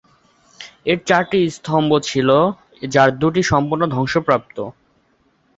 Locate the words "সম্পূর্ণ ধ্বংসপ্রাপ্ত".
3.51-4.57